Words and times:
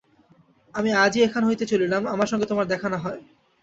আমি 0.75 0.89
আজই 0.95 1.21
এখান 1.23 1.43
হইতে 1.45 1.65
চলিলাম, 1.65 2.01
আমার 2.07 2.27
সঙ্গে 2.27 2.45
তোমার 2.45 2.65
দেখা 2.67 2.87
না 2.89 2.97
হয়। 2.97 3.21